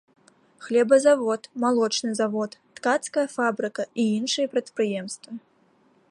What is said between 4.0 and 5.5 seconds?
і іншыя прадпрыемствы.